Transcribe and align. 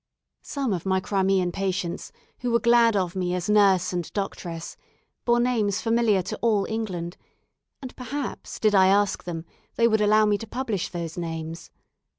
Some 0.41 0.73
of 0.73 0.83
my 0.83 0.99
Crimean 0.99 1.51
patients, 1.51 2.11
who 2.39 2.49
were 2.49 2.59
glad 2.59 2.95
of 2.95 3.15
me 3.15 3.35
as 3.35 3.47
nurse 3.47 3.93
and 3.93 4.11
doctress, 4.13 4.75
bore 5.25 5.39
names 5.39 5.79
familiar 5.79 6.23
to 6.23 6.39
all 6.41 6.65
England, 6.65 7.17
and 7.83 7.95
perhaps, 7.95 8.59
did 8.59 8.73
I 8.73 8.87
ask 8.87 9.25
them, 9.25 9.45
they 9.75 9.87
would 9.87 10.01
allow 10.01 10.25
me 10.25 10.39
to 10.39 10.47
publish 10.47 10.89
those 10.89 11.19
names. 11.19 11.69